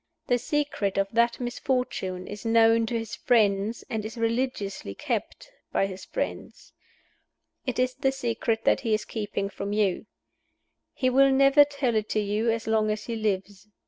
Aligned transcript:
The 0.25 0.39
secret 0.39 0.97
of 0.97 1.09
that 1.11 1.39
misfortune 1.39 2.25
is 2.25 2.43
known 2.43 2.87
to 2.87 2.97
his 2.97 3.15
friends, 3.15 3.83
and 3.87 4.03
is 4.03 4.17
religiously 4.17 4.95
kept 4.95 5.51
by 5.71 5.85
his 5.85 6.05
friends. 6.05 6.73
It 7.67 7.77
is 7.77 7.93
the 7.93 8.11
secret 8.11 8.63
that 8.63 8.79
he 8.79 8.95
is 8.95 9.05
keeping 9.05 9.47
from 9.47 9.73
You. 9.73 10.07
He 10.95 11.11
will 11.11 11.29
never 11.31 11.63
tell 11.63 11.93
it 11.95 12.09
to 12.09 12.19
you 12.19 12.49
as 12.49 12.65
long 12.65 12.89
as 12.89 13.03
he 13.03 13.15
lives. 13.15 13.67